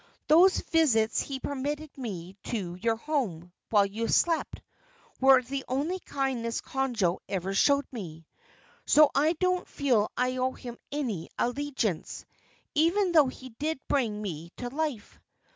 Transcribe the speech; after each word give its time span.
Those 0.29 0.61
visits 0.61 1.19
he 1.21 1.39
permitted 1.39 1.95
me 1.95 2.35
to 2.45 2.73
your 2.73 2.95
home, 2.95 3.53
while 3.69 3.85
you 3.85 4.07
slept, 4.07 4.59
were 5.19 5.43
the 5.43 5.63
only 5.67 5.99
kindness 5.99 6.59
Conjo 6.59 7.19
ever 7.29 7.53
showed 7.53 7.85
me, 7.91 8.25
so 8.87 9.11
I 9.13 9.33
don't 9.33 9.67
feel 9.67 10.09
I 10.17 10.37
owe 10.37 10.53
him 10.53 10.79
any 10.91 11.29
allegiance, 11.37 12.25
even 12.73 13.11
though 13.11 13.27
he 13.27 13.49
did 13.49 13.79
bring 13.87 14.19
me 14.19 14.49
to 14.57 14.69
life. 14.69 15.19